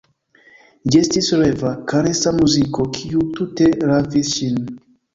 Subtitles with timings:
[0.93, 4.63] Ĝi estis reva, karesa muziko, kiu tute ravis ŝin.